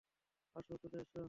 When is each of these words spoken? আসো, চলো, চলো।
আসো, 0.55 0.73
চলো, 0.81 0.99
চলো। 1.03 1.19